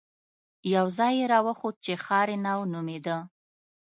يو 0.73 0.85
ځاى 0.97 1.13
يې 1.19 1.25
راوښود 1.31 1.75
چې 1.85 1.93
ښارنو 2.03 2.57
نومېده. 2.73 3.17